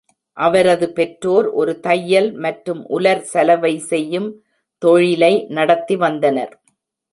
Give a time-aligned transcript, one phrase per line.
[0.37, 4.29] அவரது பெற்றோர் ஒரு தையல் மற்றும் உலர் சலவை செய்யும்
[4.81, 6.53] தொழிலை நடத்தி வந்தனர்.